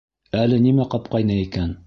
Әле 0.43 0.59
нимә 0.63 0.87
ҡапҡайны 0.95 1.41
икән? 1.45 1.75